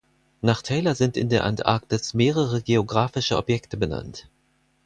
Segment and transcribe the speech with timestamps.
[0.41, 4.31] Nach Taylor sind in der Antarktis mehrere geographische Objekte benannt.